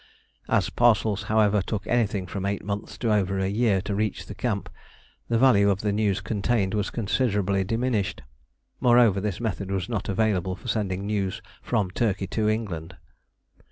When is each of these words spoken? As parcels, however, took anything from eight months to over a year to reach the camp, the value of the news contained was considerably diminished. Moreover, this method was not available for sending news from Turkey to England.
As 0.49 0.71
parcels, 0.71 1.21
however, 1.29 1.61
took 1.61 1.85
anything 1.85 2.25
from 2.25 2.43
eight 2.43 2.63
months 2.65 2.97
to 2.97 3.13
over 3.13 3.37
a 3.37 3.47
year 3.47 3.81
to 3.83 3.93
reach 3.93 4.25
the 4.25 4.33
camp, 4.33 4.67
the 5.29 5.37
value 5.37 5.69
of 5.69 5.81
the 5.81 5.91
news 5.91 6.21
contained 6.21 6.73
was 6.73 6.89
considerably 6.89 7.63
diminished. 7.63 8.23
Moreover, 8.79 9.21
this 9.21 9.39
method 9.39 9.69
was 9.69 9.87
not 9.87 10.09
available 10.09 10.55
for 10.55 10.67
sending 10.69 11.05
news 11.05 11.39
from 11.61 11.91
Turkey 11.91 12.25
to 12.25 12.49
England. 12.49 12.95